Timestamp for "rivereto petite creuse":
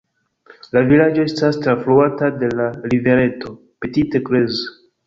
2.95-4.79